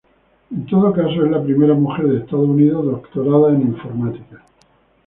En 0.49 0.65
todo 0.65 0.91
caso 0.91 1.23
es 1.25 1.29
la 1.29 1.43
primera 1.43 1.75
mujer 1.75 2.07
de 2.07 2.17
Estados 2.21 2.49
Unidos 2.49 2.85
doctorada 2.87 3.51
en 3.53 3.61
Informática. 3.61 4.43